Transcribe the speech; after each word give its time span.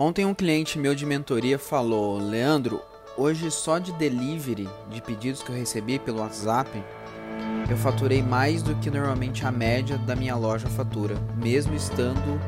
Ontem 0.00 0.24
um 0.24 0.32
cliente 0.32 0.78
meu 0.78 0.94
de 0.94 1.04
mentoria 1.04 1.58
falou: 1.58 2.18
Leandro, 2.18 2.80
hoje 3.16 3.50
só 3.50 3.80
de 3.80 3.90
delivery 3.94 4.68
de 4.92 5.02
pedidos 5.02 5.42
que 5.42 5.50
eu 5.50 5.56
recebi 5.56 5.98
pelo 5.98 6.20
WhatsApp, 6.20 6.70
eu 7.68 7.76
faturei 7.76 8.22
mais 8.22 8.62
do 8.62 8.76
que 8.76 8.92
normalmente 8.92 9.44
a 9.44 9.50
média 9.50 9.98
da 9.98 10.14
minha 10.14 10.36
loja 10.36 10.68
fatura, 10.68 11.16
mesmo 11.36 11.74
estando 11.74 12.40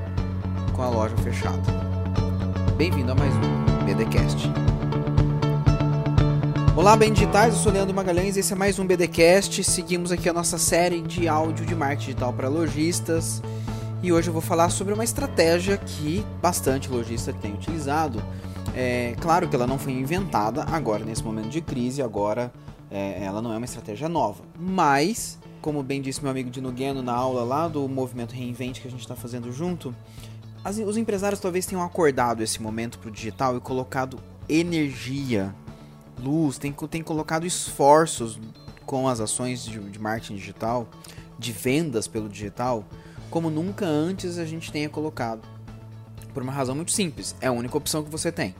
com 0.76 0.82
a 0.82 0.88
loja 0.90 1.16
fechada. 1.16 1.60
Bem-vindo 2.76 3.10
a 3.10 3.16
mais 3.16 3.34
um 3.34 3.84
BDcast. 3.84 4.48
Olá, 6.76 6.96
bem 6.96 7.12
digitais, 7.12 7.54
eu 7.54 7.60
sou 7.60 7.72
Leandro 7.72 7.96
Magalhães, 7.96 8.36
esse 8.36 8.52
é 8.52 8.56
mais 8.56 8.78
um 8.78 8.86
BDcast. 8.86 9.64
Seguimos 9.64 10.12
aqui 10.12 10.28
a 10.28 10.32
nossa 10.32 10.56
série 10.56 11.00
de 11.00 11.26
áudio 11.26 11.66
de 11.66 11.74
marketing 11.74 12.10
digital 12.10 12.32
para 12.32 12.48
lojistas. 12.48 13.42
E 14.02 14.10
hoje 14.10 14.30
eu 14.30 14.32
vou 14.32 14.40
falar 14.40 14.70
sobre 14.70 14.94
uma 14.94 15.04
estratégia 15.04 15.76
que 15.76 16.24
bastante 16.40 16.88
lojista 16.88 17.34
tem 17.34 17.52
utilizado. 17.52 18.22
É 18.74 19.14
claro 19.20 19.46
que 19.46 19.54
ela 19.54 19.66
não 19.66 19.78
foi 19.78 19.92
inventada 19.92 20.64
agora 20.64 21.04
nesse 21.04 21.22
momento 21.22 21.50
de 21.50 21.60
crise, 21.60 22.00
agora 22.00 22.50
é, 22.90 23.22
ela 23.22 23.42
não 23.42 23.52
é 23.52 23.58
uma 23.58 23.66
estratégia 23.66 24.08
nova. 24.08 24.42
Mas, 24.58 25.38
como 25.60 25.82
bem 25.82 26.00
disse 26.00 26.22
meu 26.22 26.30
amigo 26.30 26.48
de 26.48 26.62
Nugeno 26.62 27.02
na 27.02 27.12
aula 27.12 27.44
lá 27.44 27.68
do 27.68 27.86
movimento 27.90 28.34
Reinvente 28.34 28.80
que 28.80 28.88
a 28.88 28.90
gente 28.90 29.02
está 29.02 29.14
fazendo 29.14 29.52
junto, 29.52 29.94
as, 30.64 30.78
os 30.78 30.96
empresários 30.96 31.38
talvez 31.38 31.66
tenham 31.66 31.82
acordado 31.84 32.42
esse 32.42 32.62
momento 32.62 32.98
para 32.98 33.10
o 33.10 33.12
digital 33.12 33.54
e 33.58 33.60
colocado 33.60 34.18
energia, 34.48 35.54
luz, 36.18 36.56
tem, 36.56 36.72
tem 36.72 37.02
colocado 37.02 37.46
esforços 37.46 38.40
com 38.86 39.06
as 39.06 39.20
ações 39.20 39.62
de, 39.62 39.78
de 39.78 39.98
marketing 39.98 40.36
digital, 40.36 40.88
de 41.38 41.52
vendas 41.52 42.08
pelo 42.08 42.30
digital 42.30 42.82
como 43.30 43.48
nunca 43.48 43.86
antes 43.86 44.38
a 44.38 44.44
gente 44.44 44.72
tenha 44.72 44.88
colocado. 44.88 45.42
Por 46.34 46.42
uma 46.42 46.52
razão 46.52 46.74
muito 46.74 46.92
simples, 46.92 47.34
é 47.40 47.46
a 47.46 47.52
única 47.52 47.76
opção 47.76 48.02
que 48.02 48.10
você 48.10 48.30
tem. 48.30 48.54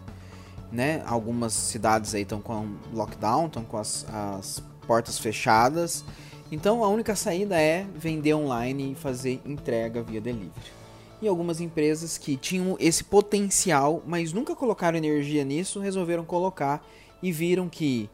Né? 0.73 1.02
Algumas 1.05 1.52
cidades 1.52 2.15
aí 2.15 2.23
estão 2.23 2.41
com 2.41 2.76
lockdown, 2.93 3.46
estão 3.46 3.65
com 3.65 3.76
as, 3.76 4.07
as 4.09 4.63
portas 4.87 5.18
fechadas. 5.18 6.04
Então 6.51 6.82
a 6.85 6.88
única 6.88 7.15
saída 7.15 7.60
é 7.60 7.87
vender 7.95 8.35
online 8.35 8.93
e 8.93 8.95
fazer 8.95 9.41
entrega 9.45 10.02
via 10.02 10.21
delivery. 10.21 10.52
E 11.23 11.29
algumas 11.29 11.60
empresas 11.60 12.16
que 12.16 12.37
tinham 12.37 12.76
esse 12.80 13.04
potencial, 13.04 14.02
mas 14.07 14.32
nunca 14.32 14.57
colocaram 14.57 14.96
energia 14.96 15.45
nisso, 15.45 15.79
resolveram 15.79 16.24
colocar 16.24 16.85
e 17.23 17.30
viram 17.30 17.68
que 17.68 18.09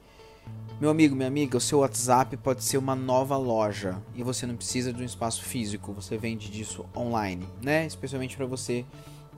meu 0.79 0.91
amigo, 0.91 1.17
minha 1.17 1.27
amiga, 1.27 1.57
o 1.57 1.61
seu 1.61 1.79
WhatsApp 1.79 2.37
pode 2.37 2.63
ser 2.63 2.77
uma 2.77 2.95
nova 2.95 3.37
loja 3.37 3.97
e 4.15 4.23
você 4.23 4.47
não 4.47 4.57
precisa 4.57 4.93
de 4.93 5.03
um 5.03 5.07
espaço 5.07 5.43
físico, 5.43 5.91
você 5.93 6.19
vende 6.19 6.51
disso 6.51 6.85
online, 6.95 7.47
né? 7.63 7.87
Especialmente 7.87 8.37
para 8.37 8.45
você 8.45 8.85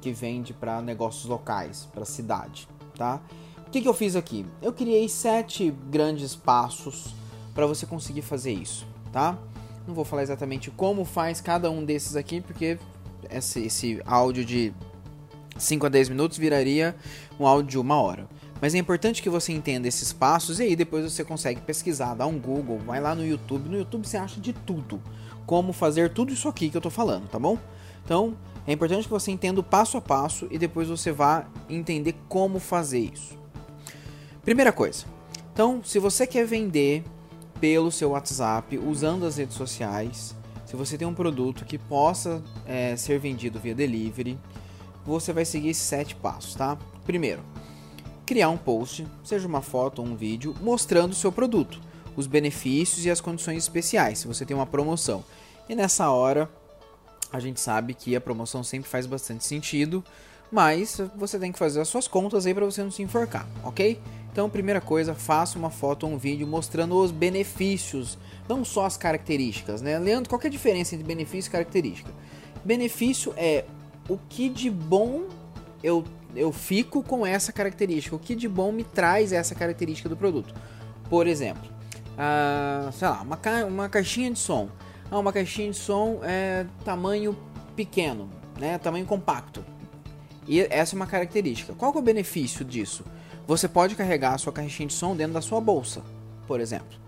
que 0.01 0.11
vende 0.11 0.53
para 0.53 0.83
negócios 0.83 1.27
locais, 1.27 1.89
para 1.93 2.05
cidade, 2.05 2.69
tá? 2.97 3.21
O 3.67 3.71
que, 3.71 3.81
que 3.81 3.89
eu 3.89 3.95
fiz 3.95 4.17
aqui? 4.17 4.45
Eu 4.61 4.73
criei 4.73 5.09
sete 5.09 5.73
grandes 5.89 6.35
passos 6.35 7.15
para 7.55 7.67
você 7.67 7.87
conseguir 7.87 8.23
fazer 8.23 8.53
isso, 8.53 8.85
tá? 9.13 9.39
Não 9.87 9.95
vou 9.95 10.05
falar 10.05 10.23
exatamente 10.23 10.73
como 10.73 11.05
faz 11.05 11.41
cada 11.41 11.71
um 11.71 11.85
desses 11.85 12.17
aqui, 12.17 12.41
porque 12.41 12.79
esse, 13.31 13.61
esse 13.61 14.03
áudio 14.05 14.45
de 14.45 14.73
5 15.57 15.87
a 15.87 15.89
10 15.89 16.09
minutos 16.09 16.37
viraria 16.37 16.97
um 17.39 17.47
áudio 17.47 17.71
de 17.71 17.79
uma 17.79 18.01
hora. 18.01 18.29
Mas 18.61 18.75
é 18.75 18.79
importante 18.79 19.23
que 19.23 19.31
você 19.31 19.53
entenda 19.53 19.87
esses 19.87 20.13
passos 20.13 20.59
e 20.59 20.65
aí 20.65 20.77
depois 20.77 21.05
você 21.05 21.25
consegue 21.25 21.61
pesquisar, 21.61 22.15
dá 22.15 22.27
um 22.27 22.39
Google, 22.39 22.79
vai 22.79 23.01
lá 23.01 23.15
no 23.15 23.25
YouTube. 23.25 23.69
No 23.69 23.79
YouTube 23.79 24.07
você 24.07 24.17
acha 24.17 24.41
de 24.41 24.53
tudo. 24.53 25.01
Como 25.47 25.73
fazer 25.73 26.13
tudo 26.13 26.33
isso 26.33 26.49
aqui 26.49 26.69
que 26.69 26.77
eu 26.77 26.81
tô 26.81 26.91
falando, 26.91 27.29
tá 27.29 27.39
bom? 27.39 27.57
Então, 28.05 28.37
é 28.67 28.73
importante 28.73 29.05
que 29.05 29.11
você 29.11 29.31
entenda 29.31 29.61
o 29.61 29.63
passo 29.63 29.97
a 29.97 30.01
passo 30.01 30.49
e 30.51 30.59
depois 30.59 30.89
você 30.89 31.13
vá 31.13 31.47
entender 31.69 32.15
como 32.29 32.59
fazer 32.59 32.99
isso. 32.99 33.39
Primeira 34.43 34.73
coisa. 34.73 35.05
Então, 35.53 35.83
se 35.85 35.99
você 35.99 36.27
quer 36.27 36.47
vender 36.47 37.05
pelo 37.61 37.91
seu 37.91 38.11
WhatsApp, 38.11 38.79
usando 38.79 39.27
as 39.27 39.37
redes 39.37 39.57
sociais, 39.57 40.35
se 40.65 40.77
você 40.77 40.99
tem 40.99 41.07
um 41.07 41.15
produto 41.15 41.65
que 41.65 41.79
possa 41.79 42.43
é, 42.67 42.95
ser 42.97 43.19
vendido 43.19 43.59
via 43.59 43.75
delivery, 43.75 44.39
você 45.05 45.33
vai 45.33 45.45
seguir 45.45 45.71
esses 45.71 45.83
sete 45.83 46.15
passos, 46.15 46.55
tá? 46.55 46.79
Primeiro, 47.05 47.43
criar 48.29 48.51
um 48.51 48.59
post, 48.59 49.07
seja 49.25 49.49
uma 49.49 49.63
foto 49.63 50.03
ou 50.03 50.09
um 50.09 50.15
vídeo, 50.15 50.55
mostrando 50.61 51.13
o 51.13 51.15
seu 51.15 51.33
produto, 51.33 51.81
os 52.15 52.27
benefícios 52.27 53.07
e 53.07 53.11
as 53.11 53.23
condições 53.23 53.57
especiais, 53.57 54.19
se 54.19 54.27
você 54.27 54.45
tem 54.45 54.55
uma 54.55 54.67
promoção. 54.67 55.25
E 55.67 55.75
nessa 55.75 56.11
hora, 56.11 56.47
a 57.33 57.41
gente 57.41 57.59
sabe 57.59 57.95
que 57.95 58.15
a 58.15 58.21
promoção 58.21 58.63
sempre 58.63 58.87
faz 58.87 59.07
bastante 59.07 59.47
sentido, 59.47 60.05
mas 60.53 61.01
você 61.17 61.39
tem 61.39 61.51
que 61.51 61.59
fazer 61.59 61.81
as 61.81 61.89
suas 61.89 62.07
contas 62.07 62.45
aí 62.45 62.53
para 62.53 62.67
você 62.67 62.83
não 62.83 62.91
se 62.91 63.01
enforcar, 63.01 63.49
ok? 63.65 63.99
Então, 64.31 64.51
primeira 64.51 64.83
coisa, 64.83 65.15
faça 65.15 65.59
uma 65.59 65.71
foto 65.71 66.05
ou 66.07 66.13
um 66.13 66.19
vídeo 66.19 66.47
mostrando 66.47 67.03
os 67.03 67.11
benefícios, 67.11 68.19
não 68.47 68.63
só 68.63 68.85
as 68.85 68.99
características, 68.99 69.81
né? 69.81 69.99
Leandro, 69.99 70.29
qual 70.29 70.43
é 70.45 70.49
a 70.49 70.51
diferença 70.51 70.95
entre 70.95 71.07
benefício 71.07 71.49
e 71.49 71.53
característica? 71.53 72.11
Benefício 72.63 73.33
é 73.39 73.65
o 74.07 74.19
que 74.29 74.51
de 74.51 74.71
bom 74.71 75.23
eu 75.83 76.05
eu 76.35 76.53
fico 76.53 77.03
com 77.03 77.27
essa 77.27 77.53
característica. 77.53 78.15
O 78.15 78.19
que 78.19 78.35
de 78.35 78.49
bom 78.49 78.71
me 78.71 78.85
traz 78.85 79.33
essa 79.33 79.55
característica 79.55 80.09
do 80.09 80.17
produto? 80.17 80.55
Por 81.09 81.27
exemplo, 81.27 81.69
uh, 82.15 82.93
sei 82.93 83.09
lá, 83.09 83.23
uma, 83.23 83.37
ca 83.37 83.65
uma 83.65 83.89
caixinha 83.89 84.31
de 84.31 84.39
som. 84.39 84.69
Ah, 85.11 85.19
uma 85.19 85.33
caixinha 85.33 85.71
de 85.71 85.77
som 85.77 86.21
é 86.23 86.67
tamanho 86.85 87.37
pequeno, 87.75 88.29
né? 88.59 88.79
Tamanho 88.79 89.07
compacto. 89.07 89.65
E 90.47 90.61
essa 90.61 90.95
é 90.95 90.97
uma 90.97 91.07
característica. 91.07 91.73
Qual 91.75 91.95
é 91.95 91.99
o 91.99 92.03
benefício 92.03 92.65
disso? 92.65 93.05
Você 93.47 93.67
pode 93.67 93.95
carregar 93.95 94.35
a 94.35 94.39
sua 94.39 94.53
caixinha 94.53 94.87
de 94.87 94.95
som 94.95 95.17
dentro 95.17 95.33
da 95.33 95.41
sua 95.41 95.61
bolsa, 95.61 96.03
por 96.47 96.61
exemplo. 96.61 96.99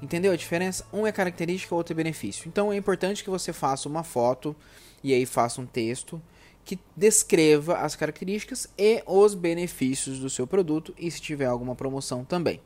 Entendeu 0.00 0.32
a 0.32 0.36
diferença? 0.36 0.84
Um 0.92 1.06
é 1.06 1.12
característica, 1.12 1.74
outro 1.74 1.92
é 1.92 1.96
benefício. 1.96 2.48
Então 2.48 2.72
é 2.72 2.76
importante 2.76 3.22
que 3.22 3.30
você 3.30 3.52
faça 3.52 3.88
uma 3.88 4.02
foto 4.02 4.54
e 5.02 5.12
aí 5.12 5.26
faça 5.26 5.60
um 5.60 5.66
texto 5.66 6.20
que 6.64 6.78
descreva 6.96 7.78
as 7.78 7.96
características 7.96 8.68
e 8.78 9.02
os 9.06 9.34
benefícios 9.34 10.18
do 10.18 10.30
seu 10.30 10.46
produto 10.46 10.94
e 10.98 11.10
se 11.10 11.20
tiver 11.20 11.46
alguma 11.46 11.74
promoção 11.74 12.24
também. 12.24 12.60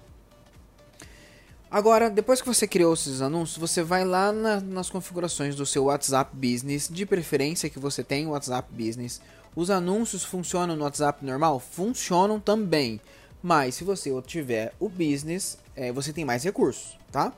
Agora, 1.68 2.08
depois 2.08 2.40
que 2.40 2.46
você 2.46 2.66
criou 2.66 2.94
esses 2.94 3.20
anúncios, 3.20 3.58
você 3.58 3.82
vai 3.82 4.04
lá 4.04 4.32
na, 4.32 4.60
nas 4.60 4.88
configurações 4.88 5.56
do 5.56 5.66
seu 5.66 5.84
WhatsApp 5.84 6.30
Business, 6.34 6.88
de 6.88 7.04
preferência 7.04 7.68
que 7.68 7.78
você 7.78 8.04
tenha 8.04 8.28
o 8.28 8.32
WhatsApp 8.32 8.72
Business. 8.72 9.20
Os 9.54 9.68
anúncios 9.68 10.22
funcionam 10.22 10.76
no 10.76 10.84
WhatsApp 10.84 11.24
normal? 11.24 11.58
Funcionam 11.58 12.38
também, 12.38 13.00
mas 13.42 13.74
se 13.74 13.84
você 13.84 14.10
tiver 14.22 14.72
o 14.78 14.88
Business, 14.88 15.58
é, 15.74 15.90
você 15.90 16.12
tem 16.12 16.24
mais 16.24 16.44
recursos, 16.44 16.96
tá? 17.10 17.32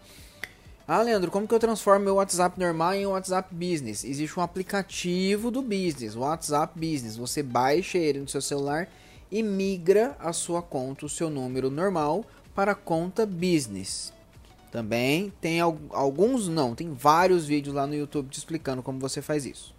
Ah, 0.90 1.02
Leandro, 1.02 1.31
como 1.31 1.46
que 1.46 1.55
eu 1.55 1.58
transformo 1.58 2.06
meu 2.06 2.14
WhatsApp 2.14 2.58
normal 2.58 2.94
em 2.94 3.05
WhatsApp 3.05 3.55
Business? 3.55 4.05
Existe 4.05 4.40
um 4.40 4.43
aplicativo 4.43 5.50
do 5.50 5.61
Business, 5.61 6.17
WhatsApp 6.17 6.73
Business. 6.81 7.14
Você 7.14 7.43
baixa 7.43 7.99
ele 7.99 8.20
no 8.20 8.26
seu 8.26 8.40
celular 8.40 8.88
e 9.31 9.43
migra 9.43 10.17
a 10.19 10.32
sua 10.32 10.62
conta, 10.62 11.05
o 11.05 11.08
seu 11.08 11.29
número 11.29 11.70
normal, 11.70 12.25
para 12.55 12.73
a 12.73 12.75
conta 12.75 13.26
Business. 13.26 14.14
Também 14.73 15.31
tem 15.43 15.61
alguns, 15.61 16.49
não, 16.49 16.75
tem 16.75 16.90
vários 16.90 17.44
vídeos 17.44 17.75
lá 17.75 17.87
no 17.87 17.94
YouTube 17.94 18.31
te 18.31 18.38
explicando 18.38 18.82
como 18.82 18.99
você 18.99 19.20
faz 19.20 19.44
isso. 19.44 19.75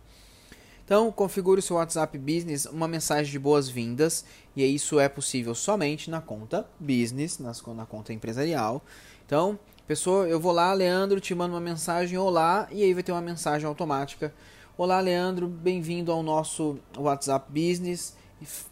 Então, 0.85 1.11
configure 1.11 1.57
o 1.57 1.63
seu 1.63 1.77
WhatsApp 1.77 2.19
Business 2.19 2.67
uma 2.67 2.87
mensagem 2.87 3.31
de 3.31 3.39
boas-vindas, 3.39 4.23
e 4.55 4.63
isso 4.63 4.99
é 4.99 5.09
possível 5.09 5.55
somente 5.55 6.07
na 6.07 6.21
conta 6.21 6.69
Business, 6.79 7.39
na 7.39 7.85
conta 7.87 8.13
empresarial. 8.13 8.83
Então, 9.25 9.57
Pessoa, 9.89 10.27
eu 10.27 10.39
vou 10.39 10.51
lá, 10.51 10.71
Leandro, 10.71 11.19
te 11.19 11.33
mando 11.33 11.55
uma 11.55 11.59
mensagem, 11.59 12.15
olá, 12.15 12.67
e 12.69 12.83
aí 12.83 12.93
vai 12.93 13.01
ter 13.01 13.11
uma 13.11 13.21
mensagem 13.21 13.67
automática. 13.67 14.31
Olá, 14.77 14.99
Leandro, 14.99 15.47
bem-vindo 15.47 16.11
ao 16.11 16.21
nosso 16.21 16.77
WhatsApp 16.95 17.51
Business. 17.51 18.13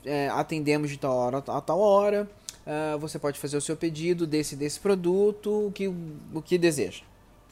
É, 0.06 0.30
atendemos 0.30 0.92
de 0.92 0.98
tal 1.00 1.16
hora 1.16 1.40
a 1.40 1.60
tal 1.60 1.80
hora. 1.80 2.30
Uh, 2.68 3.00
você 3.00 3.18
pode 3.18 3.40
fazer 3.40 3.58
o 3.58 3.62
seu 3.62 3.76
pedido 3.76 4.28
desse 4.28 4.56
desse 4.56 4.80
produto, 4.80 5.70
o 5.70 5.72
que, 5.72 5.88
o 5.88 6.40
que 6.40 6.56
deseja. 6.56 7.02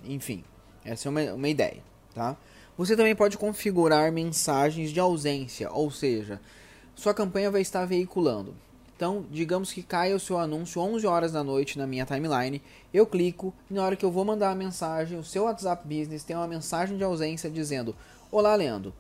Enfim, 0.04 0.44
essa 0.84 1.08
é 1.08 1.10
uma, 1.10 1.34
uma 1.34 1.50
ideia, 1.50 1.82
tá? 2.14 2.38
Você 2.78 2.96
também 2.96 3.16
pode 3.16 3.36
configurar 3.36 4.12
mensagens 4.12 4.92
de 4.92 5.00
ausência, 5.00 5.72
ou 5.72 5.90
seja, 5.90 6.40
sua 6.94 7.16
campanha 7.16 7.50
vai 7.50 7.62
estar 7.62 7.84
veiculando 7.86 8.54
então, 8.96 9.26
digamos 9.30 9.74
que 9.74 9.84
caia 9.84 10.16
o 10.16 10.20
seu 10.20 10.38
anúncio 10.38 10.82
11 10.82 11.06
horas 11.06 11.32
da 11.34 11.44
noite 11.44 11.78
na 11.78 11.86
minha 11.86 12.06
timeline, 12.06 12.62
eu 12.94 13.06
clico 13.06 13.54
e 13.70 13.74
na 13.74 13.84
hora 13.84 13.96
que 13.96 14.06
eu 14.06 14.12
vou 14.12 14.24
mandar 14.24 14.52
a 14.52 14.56
mensagem, 14.56 15.20
o 15.20 15.24
seu 15.24 15.44
WhatsApp 15.44 15.86
Business 15.86 16.24
tem 16.24 16.36
uma 16.36 16.48
mensagem 16.48 16.98
de 16.98 17.04
ausência 17.04 17.50
dizendo: 17.50 17.94
Olá, 18.32 18.56
Leandro. 18.56 18.94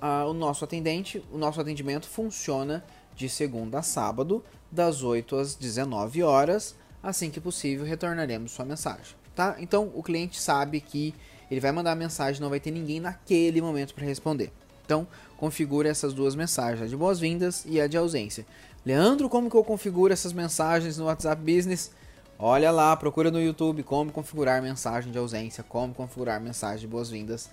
Ah, 0.00 0.26
o 0.26 0.32
nosso 0.32 0.64
atendente, 0.64 1.22
o 1.32 1.38
nosso 1.38 1.60
atendimento 1.60 2.08
funciona 2.08 2.84
de 3.16 3.28
segunda 3.28 3.80
a 3.80 3.82
sábado, 3.82 4.44
das 4.70 5.02
8 5.02 5.36
às 5.36 5.54
19 5.56 6.22
horas. 6.22 6.76
Assim 7.02 7.28
que 7.28 7.40
possível, 7.40 7.84
retornaremos 7.84 8.52
sua 8.52 8.64
mensagem, 8.64 9.16
tá? 9.34 9.56
Então, 9.58 9.90
o 9.92 10.04
cliente 10.04 10.40
sabe 10.40 10.80
que 10.80 11.12
ele 11.50 11.60
vai 11.60 11.72
mandar 11.72 11.92
a 11.92 11.96
mensagem, 11.96 12.40
não 12.40 12.48
vai 12.48 12.60
ter 12.60 12.70
ninguém 12.70 13.00
naquele 13.00 13.60
momento 13.60 13.92
para 13.92 14.04
responder. 14.04 14.52
Então, 14.84 15.06
configure 15.36 15.88
essas 15.88 16.12
duas 16.12 16.34
mensagens, 16.34 16.82
a 16.82 16.86
de 16.86 16.96
boas-vindas 16.96 17.64
e 17.66 17.80
a 17.80 17.86
de 17.86 17.96
ausência. 17.96 18.46
Leandro, 18.84 19.28
como 19.28 19.48
que 19.48 19.56
eu 19.56 19.62
configuro 19.62 20.12
essas 20.12 20.32
mensagens 20.32 20.98
no 20.98 21.04
WhatsApp 21.04 21.40
Business? 21.40 21.92
Olha 22.36 22.72
lá, 22.72 22.96
procura 22.96 23.30
no 23.30 23.40
YouTube 23.40 23.84
como 23.84 24.10
configurar 24.10 24.60
mensagem 24.60 25.12
de 25.12 25.18
ausência, 25.18 25.62
como 25.62 25.94
configurar 25.94 26.40
mensagem 26.40 26.80
de 26.80 26.88
boas-vindas. 26.88 27.48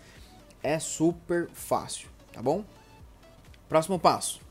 É 0.64 0.80
super 0.80 1.48
fácil, 1.54 2.10
tá 2.34 2.42
bom? 2.42 2.66
Próximo 3.68 4.00
passo. 4.00 4.42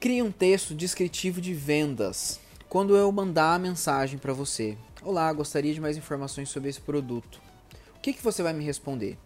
Crie 0.00 0.20
um 0.20 0.32
texto 0.32 0.74
descritivo 0.74 1.40
de 1.40 1.54
vendas. 1.54 2.40
Quando 2.68 2.96
eu 2.96 3.12
mandar 3.12 3.54
a 3.54 3.58
mensagem 3.60 4.18
para 4.18 4.32
você, 4.32 4.76
olá, 5.00 5.32
gostaria 5.32 5.72
de 5.72 5.80
mais 5.80 5.96
informações 5.96 6.48
sobre 6.48 6.70
esse 6.70 6.80
produto. 6.80 7.40
O 7.96 8.00
que, 8.00 8.12
que 8.12 8.24
você 8.24 8.42
vai 8.42 8.52
me 8.52 8.64
responder? 8.64 9.16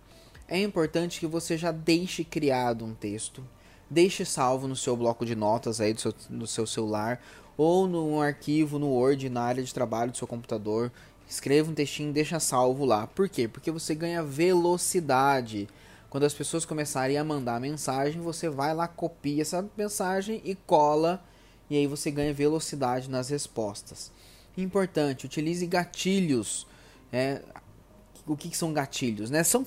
É 0.46 0.60
importante 0.60 1.18
que 1.18 1.26
você 1.26 1.56
já 1.56 1.72
deixe 1.72 2.22
criado 2.22 2.84
um 2.84 2.92
texto 2.92 3.42
deixe 3.88 4.24
salvo 4.24 4.66
no 4.66 4.76
seu 4.76 4.96
bloco 4.96 5.24
de 5.24 5.34
notas 5.34 5.80
aí 5.80 5.94
do 5.94 6.00
seu, 6.00 6.14
do 6.28 6.46
seu 6.46 6.66
celular 6.66 7.20
ou 7.56 7.86
num 7.86 8.20
arquivo 8.20 8.78
no 8.78 8.88
Word 8.88 9.28
na 9.28 9.42
área 9.42 9.62
de 9.62 9.72
trabalho 9.72 10.10
do 10.10 10.18
seu 10.18 10.26
computador. 10.26 10.92
Escreva 11.28 11.70
um 11.70 11.74
textinho, 11.74 12.12
deixa 12.12 12.38
salvo 12.38 12.84
lá. 12.84 13.06
Por 13.06 13.28
quê? 13.28 13.48
Porque 13.48 13.70
você 13.70 13.94
ganha 13.94 14.22
velocidade. 14.22 15.68
Quando 16.08 16.24
as 16.24 16.34
pessoas 16.34 16.64
começarem 16.64 17.18
a 17.18 17.24
mandar 17.24 17.60
mensagem, 17.60 18.20
você 18.20 18.48
vai 18.48 18.74
lá, 18.74 18.86
copia 18.86 19.42
essa 19.42 19.68
mensagem 19.76 20.40
e 20.44 20.54
cola, 20.54 21.22
e 21.68 21.76
aí 21.76 21.86
você 21.86 22.10
ganha 22.10 22.32
velocidade 22.32 23.10
nas 23.10 23.28
respostas. 23.28 24.12
Importante, 24.56 25.26
utilize 25.26 25.66
gatilhos. 25.66 26.66
É, 27.12 27.42
o 28.26 28.36
que, 28.36 28.48
que 28.48 28.56
são 28.56 28.72
gatilhos? 28.72 29.30
Né? 29.30 29.42
São, 29.42 29.66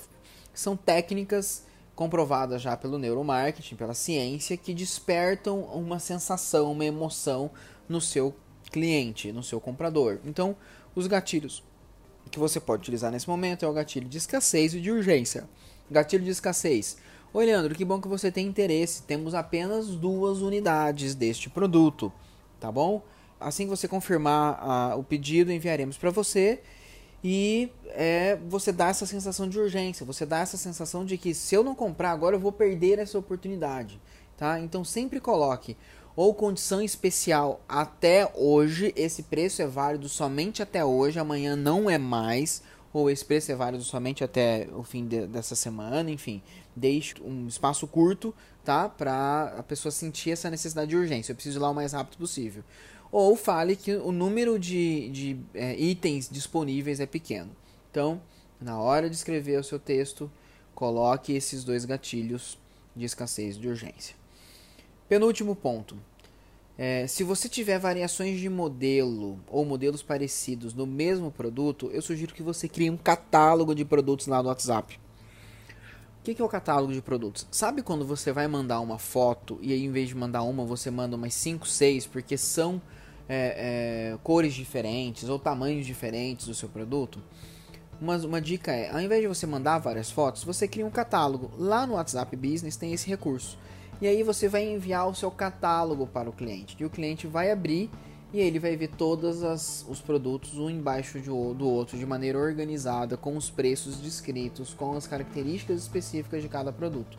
são 0.53 0.77
técnicas 0.77 1.63
comprovada 1.99 2.57
já 2.57 2.77
pelo 2.77 2.97
neuromarketing, 2.97 3.75
pela 3.75 3.93
ciência, 3.93 4.55
que 4.55 4.73
despertam 4.73 5.63
uma 5.63 5.99
sensação, 5.99 6.71
uma 6.71 6.85
emoção 6.85 7.51
no 7.89 7.99
seu 7.99 8.33
cliente, 8.71 9.33
no 9.33 9.43
seu 9.43 9.59
comprador. 9.59 10.17
Então, 10.23 10.55
os 10.95 11.07
gatilhos 11.07 11.61
que 12.31 12.39
você 12.39 12.57
pode 12.57 12.83
utilizar 12.83 13.11
nesse 13.11 13.27
momento 13.27 13.65
é 13.65 13.67
o 13.67 13.73
gatilho 13.73 14.07
de 14.07 14.17
escassez 14.17 14.73
e 14.73 14.79
de 14.79 14.89
urgência. 14.89 15.49
Gatilho 15.91 16.23
de 16.23 16.29
escassez. 16.29 16.95
Oi, 17.33 17.45
Leandro, 17.45 17.75
que 17.75 17.83
bom 17.83 17.99
que 17.99 18.07
você 18.07 18.31
tem 18.31 18.47
interesse. 18.47 19.03
Temos 19.03 19.33
apenas 19.33 19.87
duas 19.87 20.39
unidades 20.39 21.13
deste 21.13 21.49
produto, 21.49 22.13
tá 22.61 22.71
bom? 22.71 23.03
Assim 23.37 23.65
que 23.65 23.71
você 23.71 23.89
confirmar 23.89 24.57
a, 24.61 24.95
o 24.95 25.03
pedido, 25.03 25.51
enviaremos 25.51 25.97
para 25.97 26.11
você 26.11 26.61
e 27.23 27.71
é, 27.87 28.37
você 28.47 28.71
dá 28.71 28.87
essa 28.87 29.05
sensação 29.05 29.47
de 29.47 29.59
urgência, 29.59 30.05
você 30.05 30.25
dá 30.25 30.39
essa 30.39 30.57
sensação 30.57 31.03
de 31.05 31.17
que 31.17 31.33
se 31.33 31.55
eu 31.55 31.63
não 31.63 31.75
comprar 31.75 32.11
agora 32.11 32.35
eu 32.35 32.39
vou 32.39 32.51
perder 32.51 32.99
essa 32.99 33.17
oportunidade, 33.17 33.99
tá? 34.37 34.59
Então 34.59 34.83
sempre 34.83 35.19
coloque 35.19 35.75
ou 36.15 36.33
condição 36.33 36.81
especial 36.81 37.61
até 37.67 38.29
hoje, 38.35 38.93
esse 38.95 39.23
preço 39.23 39.61
é 39.61 39.67
válido 39.67 40.09
somente 40.09 40.61
até 40.61 40.83
hoje, 40.83 41.19
amanhã 41.19 41.55
não 41.55 41.89
é 41.89 41.97
mais, 41.97 42.61
ou 42.91 43.09
esse 43.09 43.23
preço 43.23 43.51
é 43.51 43.55
válido 43.55 43.83
somente 43.83 44.23
até 44.23 44.67
o 44.73 44.83
fim 44.83 45.05
de, 45.05 45.27
dessa 45.27 45.55
semana, 45.55 46.09
enfim, 46.11 46.41
deixe 46.75 47.15
um 47.23 47.47
espaço 47.47 47.87
curto, 47.87 48.33
tá? 48.65 48.89
Para 48.89 49.55
a 49.57 49.63
pessoa 49.63 49.91
sentir 49.91 50.31
essa 50.31 50.49
necessidade 50.49 50.89
de 50.89 50.97
urgência, 50.97 51.31
eu 51.31 51.35
preciso 51.35 51.59
ir 51.59 51.61
lá 51.61 51.69
o 51.69 51.75
mais 51.75 51.93
rápido 51.93 52.17
possível 52.17 52.63
ou 53.11 53.35
fale 53.35 53.75
que 53.75 53.95
o 53.95 54.11
número 54.11 54.59
de, 54.59 55.09
de 55.09 55.37
é, 55.53 55.75
itens 55.79 56.29
disponíveis 56.29 56.99
é 56.99 57.05
pequeno. 57.05 57.49
Então, 57.89 58.21
na 58.61 58.79
hora 58.79 59.09
de 59.09 59.15
escrever 59.15 59.59
o 59.59 59.63
seu 59.63 59.79
texto, 59.79 60.31
coloque 60.75 61.33
esses 61.33 61.63
dois 61.63 61.85
gatilhos 61.85 62.57
de 62.95 63.05
escassez 63.05 63.57
de 63.57 63.67
urgência. 63.67 64.15
Penúltimo 65.07 65.55
ponto. 65.55 65.97
É, 66.77 67.07
se 67.07 67.23
você 67.23 67.49
tiver 67.49 67.77
variações 67.77 68.39
de 68.39 68.47
modelo 68.47 69.39
ou 69.47 69.65
modelos 69.65 70.01
parecidos 70.01 70.73
no 70.73 70.87
mesmo 70.87 71.29
produto, 71.29 71.89
eu 71.91 72.01
sugiro 72.01 72.33
que 72.33 72.43
você 72.43 72.69
crie 72.69 72.89
um 72.89 72.95
catálogo 72.95 73.75
de 73.75 73.83
produtos 73.83 74.27
lá 74.27 74.41
no 74.41 74.47
WhatsApp. 74.47 74.97
O 76.19 76.21
que, 76.21 76.35
que 76.35 76.41
é 76.41 76.45
o 76.45 76.49
catálogo 76.49 76.91
de 76.91 77.01
produtos? 77.01 77.47
Sabe 77.49 77.81
quando 77.81 78.05
você 78.05 78.33
vai 78.33 78.45
mandar 78.45 78.81
uma 78.81 78.99
foto 78.99 79.57
e 79.61 79.71
aí 79.71 79.85
em 79.85 79.91
vez 79.91 80.09
de 80.09 80.15
mandar 80.15 80.43
uma, 80.43 80.65
você 80.65 80.91
manda 80.91 81.15
umas 81.15 81.33
5, 81.33 81.65
6, 81.65 82.07
porque 82.07 82.37
são 82.37 82.81
é, 83.27 84.11
é, 84.13 84.17
cores 84.21 84.53
diferentes 84.53 85.29
ou 85.29 85.39
tamanhos 85.39 85.85
diferentes 85.85 86.45
do 86.45 86.53
seu 86.53 86.67
produto, 86.67 87.21
uma, 88.01 88.17
uma 88.17 88.41
dica 88.41 88.71
é, 88.71 88.91
ao 88.91 88.99
invés 88.99 89.21
de 89.21 89.27
você 89.27 89.47
mandar 89.47 89.77
várias 89.79 90.11
fotos, 90.11 90.43
você 90.43 90.67
cria 90.67 90.85
um 90.85 90.91
catálogo. 90.91 91.51
Lá 91.57 91.87
no 91.87 91.93
WhatsApp 91.93 92.35
Business 92.35 92.75
tem 92.75 92.91
esse 92.91 93.07
recurso. 93.07 93.57
E 94.01 94.07
aí 94.07 94.21
você 94.21 94.49
vai 94.49 94.63
enviar 94.63 95.07
o 95.07 95.15
seu 95.15 95.31
catálogo 95.31 96.05
para 96.05 96.29
o 96.29 96.33
cliente. 96.33 96.75
E 96.79 96.85
o 96.85 96.89
cliente 96.89 97.27
vai 97.27 97.49
abrir 97.49 97.89
e 98.31 98.39
ele 98.39 98.59
vai 98.59 98.75
ver 98.75 98.89
todos 98.89 99.41
os 99.87 99.99
produtos 100.01 100.57
um 100.57 100.69
embaixo 100.69 101.19
de, 101.19 101.29
do 101.29 101.67
outro 101.67 101.97
de 101.97 102.05
maneira 102.05 102.37
organizada, 102.37 103.17
com 103.17 103.35
os 103.35 103.49
preços 103.49 103.99
descritos, 103.99 104.73
com 104.73 104.93
as 104.95 105.07
características 105.07 105.81
específicas 105.81 106.41
de 106.41 106.49
cada 106.49 106.71
produto 106.71 107.17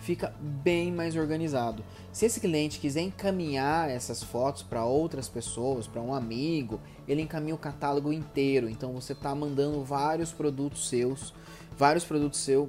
fica 0.00 0.32
bem 0.40 0.92
mais 0.92 1.16
organizado. 1.16 1.84
Se 2.12 2.26
esse 2.26 2.40
cliente 2.40 2.78
quiser 2.78 3.02
encaminhar 3.02 3.90
essas 3.90 4.22
fotos 4.22 4.62
para 4.62 4.84
outras 4.84 5.28
pessoas, 5.28 5.86
para 5.86 6.00
um 6.00 6.14
amigo, 6.14 6.80
ele 7.06 7.22
encaminha 7.22 7.54
o 7.54 7.58
catálogo 7.58 8.12
inteiro. 8.12 8.68
Então 8.68 8.92
você 8.92 9.12
está 9.12 9.34
mandando 9.34 9.82
vários 9.84 10.32
produtos 10.32 10.88
seus, 10.88 11.34
vários 11.76 12.04
produtos 12.04 12.40
seus 12.40 12.68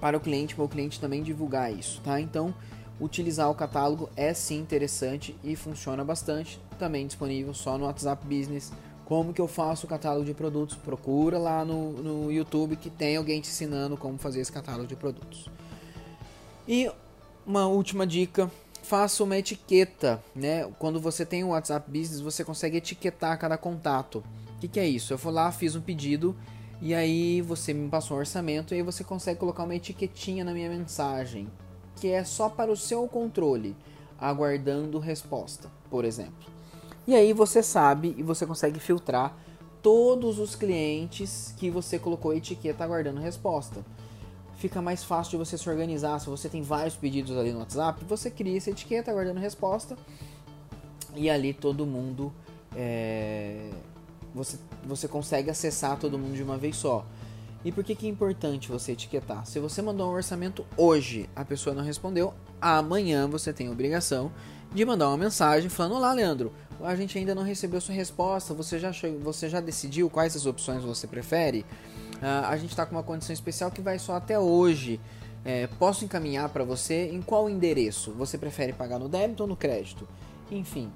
para 0.00 0.16
o 0.16 0.20
cliente, 0.20 0.54
para 0.54 0.64
o 0.64 0.68
cliente 0.68 1.00
também 1.00 1.22
divulgar 1.22 1.72
isso, 1.72 2.00
tá? 2.02 2.20
Então 2.20 2.54
utilizar 3.00 3.50
o 3.50 3.54
catálogo 3.54 4.08
é 4.16 4.34
sim 4.34 4.58
interessante 4.58 5.34
e 5.42 5.54
funciona 5.56 6.04
bastante. 6.04 6.60
Também 6.78 7.06
disponível 7.06 7.54
só 7.54 7.78
no 7.78 7.84
WhatsApp 7.84 8.24
Business. 8.26 8.72
Como 9.04 9.32
que 9.32 9.40
eu 9.40 9.48
faço 9.48 9.86
o 9.86 9.88
catálogo 9.88 10.24
de 10.24 10.34
produtos? 10.34 10.76
Procura 10.76 11.38
lá 11.38 11.64
no, 11.64 11.92
no 11.92 12.32
YouTube 12.32 12.76
que 12.76 12.90
tem 12.90 13.16
alguém 13.16 13.40
te 13.40 13.48
ensinando 13.48 13.96
como 13.96 14.18
fazer 14.18 14.40
esse 14.40 14.52
catálogo 14.52 14.86
de 14.86 14.96
produtos. 14.96 15.48
E 16.66 16.90
uma 17.46 17.66
última 17.66 18.06
dica, 18.06 18.50
faça 18.82 19.24
uma 19.24 19.36
etiqueta, 19.38 20.22
né? 20.34 20.70
Quando 20.78 21.00
você 21.00 21.24
tem 21.24 21.42
o 21.42 21.48
WhatsApp 21.48 21.90
Business, 21.90 22.20
você 22.20 22.44
consegue 22.44 22.76
etiquetar 22.76 23.38
cada 23.38 23.56
contato. 23.56 24.22
O 24.56 24.60
que, 24.60 24.68
que 24.68 24.80
é 24.80 24.86
isso? 24.86 25.12
Eu 25.12 25.18
fui 25.18 25.32
lá, 25.32 25.50
fiz 25.50 25.74
um 25.74 25.80
pedido 25.80 26.36
e 26.80 26.94
aí 26.94 27.40
você 27.40 27.72
me 27.72 27.88
passou 27.88 28.16
um 28.16 28.20
orçamento 28.20 28.74
e 28.74 28.76
aí 28.76 28.82
você 28.82 29.02
consegue 29.02 29.40
colocar 29.40 29.62
uma 29.62 29.74
etiquetinha 29.74 30.44
na 30.44 30.52
minha 30.52 30.68
mensagem 30.68 31.48
que 31.98 32.08
é 32.08 32.24
só 32.24 32.48
para 32.48 32.70
o 32.70 32.76
seu 32.76 33.06
controle, 33.06 33.76
aguardando 34.18 34.98
resposta, 34.98 35.70
por 35.90 36.04
exemplo. 36.04 36.48
E 37.06 37.14
aí 37.14 37.32
você 37.32 37.62
sabe 37.62 38.14
e 38.16 38.22
você 38.22 38.46
consegue 38.46 38.78
filtrar 38.78 39.36
todos 39.82 40.38
os 40.38 40.54
clientes 40.54 41.54
que 41.56 41.70
você 41.70 41.98
colocou 41.98 42.34
etiqueta 42.34 42.84
aguardando 42.84 43.20
resposta. 43.20 43.84
Fica 44.56 44.82
mais 44.82 45.04
fácil 45.04 45.32
de 45.32 45.36
você 45.36 45.56
se 45.56 45.68
organizar. 45.70 46.18
Se 46.18 46.28
você 46.28 46.48
tem 46.48 46.62
vários 46.62 46.96
pedidos 46.96 47.36
ali 47.36 47.52
no 47.52 47.60
WhatsApp, 47.60 48.04
você 48.04 48.30
cria 48.30 48.56
essa 48.56 48.70
etiqueta 48.70 49.10
aguardando 49.10 49.40
resposta 49.40 49.96
e 51.14 51.30
ali 51.30 51.54
todo 51.54 51.86
mundo 51.86 52.32
é, 52.76 53.70
você, 54.34 54.58
você 54.84 55.08
consegue 55.08 55.50
acessar 55.50 55.98
todo 55.98 56.18
mundo 56.18 56.34
de 56.34 56.42
uma 56.42 56.58
vez 56.58 56.76
só. 56.76 57.06
E 57.64 57.72
por 57.72 57.82
que, 57.82 57.94
que 57.94 58.06
é 58.06 58.10
importante 58.10 58.68
você 58.68 58.92
etiquetar? 58.92 59.44
Se 59.44 59.58
você 59.58 59.82
mandou 59.82 60.08
um 60.08 60.14
orçamento 60.14 60.64
hoje, 60.76 61.28
a 61.34 61.44
pessoa 61.44 61.74
não 61.74 61.82
respondeu, 61.82 62.32
amanhã 62.60 63.26
você 63.26 63.52
tem 63.52 63.66
a 63.66 63.72
obrigação 63.72 64.30
de 64.72 64.84
mandar 64.84 65.08
uma 65.08 65.16
mensagem 65.16 65.68
falando: 65.68 65.96
Olá, 65.96 66.12
Leandro, 66.12 66.52
a 66.82 66.94
gente 66.94 67.18
ainda 67.18 67.34
não 67.34 67.42
recebeu 67.42 67.80
sua 67.80 67.94
resposta, 67.94 68.54
você 68.54 68.78
já, 68.78 68.92
você 69.20 69.48
já 69.48 69.60
decidiu 69.60 70.08
quais 70.08 70.36
as 70.36 70.46
opções 70.46 70.84
você 70.84 71.06
prefere? 71.06 71.66
Uh, 72.22 72.46
a 72.46 72.56
gente 72.56 72.70
está 72.70 72.86
com 72.86 72.94
uma 72.94 73.02
condição 73.02 73.32
especial 73.32 73.70
que 73.70 73.80
vai 73.80 73.98
só 73.98 74.16
até 74.16 74.38
hoje. 74.38 75.00
É, 75.44 75.66
posso 75.78 76.04
encaminhar 76.04 76.48
para 76.48 76.64
você 76.64 77.10
em 77.10 77.22
qual 77.22 77.48
endereço? 77.48 78.12
Você 78.12 78.36
prefere 78.36 78.72
pagar 78.72 78.98
no 78.98 79.08
débito 79.08 79.44
ou 79.44 79.48
no 79.48 79.56
crédito? 79.56 80.06
Enfim, 80.50 80.92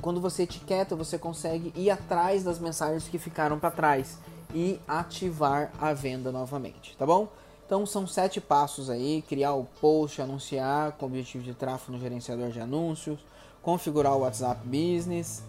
quando 0.00 0.20
você 0.20 0.42
etiqueta, 0.42 0.94
você 0.94 1.18
consegue 1.18 1.72
ir 1.74 1.90
atrás 1.90 2.44
das 2.44 2.58
mensagens 2.58 3.08
que 3.08 3.18
ficaram 3.18 3.58
para 3.58 3.70
trás 3.70 4.18
e 4.56 4.80
ativar 4.88 5.70
a 5.78 5.92
venda 5.92 6.32
novamente, 6.32 6.96
tá 6.96 7.04
bom? 7.04 7.28
Então 7.66 7.84
são 7.84 8.06
sete 8.06 8.40
passos 8.40 8.88
aí: 8.88 9.22
criar 9.28 9.52
o 9.52 9.66
post, 9.82 10.22
anunciar 10.22 10.92
com 10.92 11.04
objetivo 11.04 11.44
de 11.44 11.52
tráfego 11.52 11.92
no 11.92 12.00
gerenciador 12.00 12.48
de 12.48 12.58
anúncios, 12.58 13.20
configurar 13.60 14.14
o 14.14 14.20
WhatsApp 14.20 14.66
Business, 14.66 15.42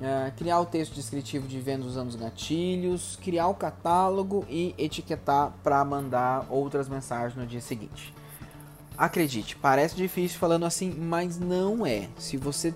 uh, 0.00 0.34
criar 0.34 0.60
o 0.60 0.64
texto 0.64 0.94
descritivo 0.94 1.46
de 1.46 1.60
venda 1.60 1.84
usando 1.84 2.08
os 2.08 2.16
gatilhos, 2.16 3.16
criar 3.22 3.48
o 3.48 3.54
catálogo 3.54 4.46
e 4.48 4.74
etiquetar 4.78 5.52
para 5.62 5.84
mandar 5.84 6.46
outras 6.48 6.88
mensagens 6.88 7.36
no 7.36 7.46
dia 7.46 7.60
seguinte. 7.60 8.14
Acredite, 8.96 9.56
parece 9.56 9.94
difícil 9.94 10.38
falando 10.38 10.64
assim, 10.64 10.90
mas 10.90 11.38
não 11.38 11.84
é. 11.84 12.08
Se 12.16 12.38
você 12.38 12.72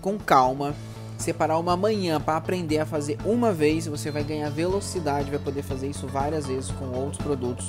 com 0.00 0.16
calma 0.18 0.72
separar 1.18 1.58
uma 1.58 1.76
manhã 1.76 2.20
para 2.20 2.36
aprender 2.36 2.78
a 2.78 2.86
fazer 2.86 3.18
uma 3.24 3.52
vez, 3.52 3.86
você 3.86 4.10
vai 4.10 4.22
ganhar 4.22 4.50
velocidade, 4.50 5.30
vai 5.30 5.38
poder 5.38 5.62
fazer 5.62 5.88
isso 5.88 6.06
várias 6.06 6.46
vezes 6.46 6.70
com 6.72 6.86
outros 6.86 7.22
produtos, 7.22 7.68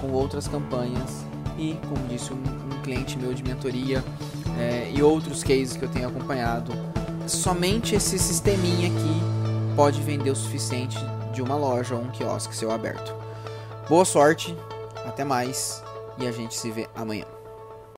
com 0.00 0.10
outras 0.12 0.48
campanhas 0.48 1.24
e, 1.58 1.78
como 1.88 2.06
disse 2.08 2.32
um, 2.32 2.36
um 2.36 2.82
cliente 2.82 3.18
meu 3.18 3.32
de 3.34 3.42
mentoria 3.42 4.02
é, 4.58 4.90
e 4.94 5.02
outros 5.02 5.42
cases 5.42 5.76
que 5.76 5.84
eu 5.84 5.88
tenho 5.88 6.08
acompanhado, 6.08 6.72
somente 7.26 7.94
esse 7.94 8.18
sisteminha 8.18 8.88
aqui 8.88 9.22
pode 9.76 10.00
vender 10.00 10.30
o 10.30 10.36
suficiente 10.36 10.98
de 11.32 11.40
uma 11.40 11.56
loja 11.56 11.94
ou 11.94 12.02
um 12.02 12.10
quiosque 12.10 12.54
seu 12.54 12.70
aberto. 12.70 13.14
Boa 13.88 14.04
sorte, 14.04 14.56
até 15.06 15.24
mais 15.24 15.82
e 16.18 16.26
a 16.26 16.32
gente 16.32 16.54
se 16.54 16.70
vê 16.70 16.88
amanhã. 16.94 17.41